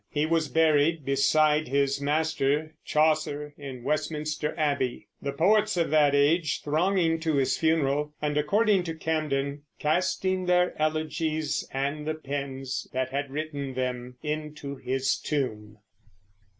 [0.09, 6.63] He was buried beside his master Chaucer in Westminster Abbey, the poets of that age
[6.63, 13.09] thronging to his funeral and, according to Camden, "casting their elegies and the pens that
[13.11, 15.77] had written them into his tomb."